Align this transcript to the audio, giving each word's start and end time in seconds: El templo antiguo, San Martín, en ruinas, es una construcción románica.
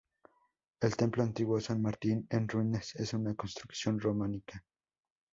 El 0.79 0.97
templo 0.97 1.21
antiguo, 1.21 1.59
San 1.61 1.79
Martín, 1.79 2.25
en 2.31 2.47
ruinas, 2.47 2.95
es 2.95 3.13
una 3.13 3.35
construcción 3.35 3.99
románica. 3.99 4.65